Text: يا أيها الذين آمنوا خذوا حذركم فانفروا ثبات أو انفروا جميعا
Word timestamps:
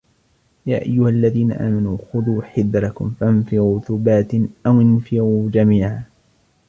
يا 0.65 0.81
أيها 0.81 1.09
الذين 1.09 1.51
آمنوا 1.51 1.97
خذوا 2.13 2.43
حذركم 2.43 3.13
فانفروا 3.19 3.79
ثبات 3.79 4.33
أو 4.67 4.81
انفروا 4.81 5.49
جميعا 5.49 6.03